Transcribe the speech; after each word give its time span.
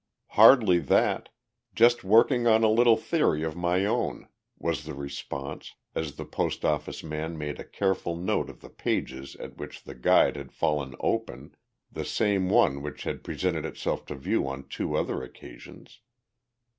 "Hardly 0.29 0.79
that. 0.79 1.29
Just 1.75 2.03
working 2.03 2.47
on 2.47 2.63
a 2.63 2.71
little 2.71 2.97
theory 2.97 3.43
of 3.43 3.55
my 3.55 3.85
own," 3.85 4.27
was 4.57 4.85
the 4.85 4.95
response, 4.95 5.75
as 5.93 6.15
the 6.15 6.25
post 6.25 6.65
office 6.65 7.03
man 7.03 7.37
made 7.37 7.59
a 7.59 7.63
careful 7.63 8.15
note 8.15 8.49
of 8.49 8.61
the 8.61 8.69
page 8.71 9.13
at 9.35 9.57
which 9.57 9.83
the 9.83 9.93
Guide 9.93 10.37
had 10.37 10.51
fallen 10.53 10.95
open 11.01 11.55
the 11.91 12.03
same 12.03 12.49
one 12.49 12.81
which 12.81 13.03
had 13.03 13.23
presented 13.23 13.63
itself 13.63 14.03
to 14.07 14.15
view 14.15 14.47
on 14.47 14.61
the 14.63 14.67
two 14.69 14.95
other 14.95 15.21
occasions. 15.21 15.99